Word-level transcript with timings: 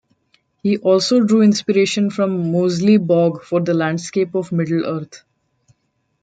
He 0.63 0.77
also 0.79 1.19
drew 1.19 1.43
inspiration 1.43 2.09
from 2.09 2.51
Moseley 2.51 2.97
Bog 2.97 3.43
for 3.43 3.61
the 3.61 3.75
landscape 3.75 4.33
of 4.33 4.51
Middle-earth. 4.51 5.23